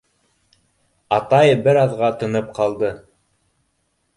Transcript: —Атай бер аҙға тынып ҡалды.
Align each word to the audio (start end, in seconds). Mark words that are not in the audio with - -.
—Атай 1.17 1.53
бер 1.67 1.79
аҙға 1.81 2.09
тынып 2.23 2.51
ҡалды. 2.59 2.91